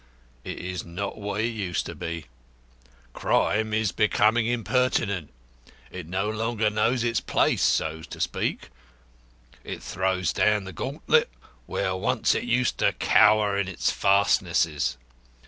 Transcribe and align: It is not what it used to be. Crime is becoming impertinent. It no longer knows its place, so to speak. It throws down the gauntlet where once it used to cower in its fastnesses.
It 0.43 0.57
is 0.57 0.83
not 0.83 1.19
what 1.19 1.41
it 1.41 1.49
used 1.53 1.85
to 1.85 1.93
be. 1.93 2.25
Crime 3.13 3.71
is 3.71 3.91
becoming 3.91 4.47
impertinent. 4.47 5.29
It 5.91 6.07
no 6.07 6.27
longer 6.27 6.71
knows 6.71 7.03
its 7.03 7.19
place, 7.19 7.61
so 7.61 8.01
to 8.01 8.19
speak. 8.19 8.69
It 9.63 9.83
throws 9.83 10.33
down 10.33 10.63
the 10.63 10.73
gauntlet 10.73 11.29
where 11.67 11.95
once 11.95 12.33
it 12.33 12.45
used 12.45 12.79
to 12.79 12.93
cower 12.93 13.55
in 13.59 13.67
its 13.67 13.91
fastnesses. 13.91 14.97